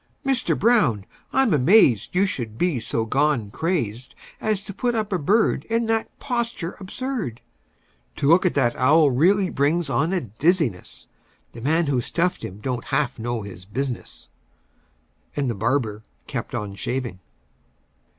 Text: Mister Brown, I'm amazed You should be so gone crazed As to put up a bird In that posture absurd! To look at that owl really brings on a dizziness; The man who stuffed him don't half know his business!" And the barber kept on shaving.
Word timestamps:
Mister 0.23 0.55
Brown, 0.55 1.05
I'm 1.31 1.53
amazed 1.53 2.15
You 2.15 2.25
should 2.25 2.57
be 2.57 2.79
so 2.79 3.05
gone 3.05 3.51
crazed 3.51 4.15
As 4.39 4.63
to 4.63 4.73
put 4.73 4.95
up 4.95 5.13
a 5.13 5.19
bird 5.19 5.63
In 5.65 5.85
that 5.85 6.09
posture 6.17 6.75
absurd! 6.79 7.39
To 8.15 8.27
look 8.27 8.43
at 8.43 8.55
that 8.55 8.75
owl 8.77 9.11
really 9.11 9.51
brings 9.51 9.91
on 9.91 10.11
a 10.11 10.21
dizziness; 10.21 11.05
The 11.51 11.61
man 11.61 11.85
who 11.85 12.01
stuffed 12.01 12.43
him 12.43 12.57
don't 12.61 12.85
half 12.85 13.19
know 13.19 13.43
his 13.43 13.63
business!" 13.65 14.27
And 15.35 15.51
the 15.51 15.53
barber 15.53 16.01
kept 16.25 16.55
on 16.55 16.73
shaving. 16.73 17.19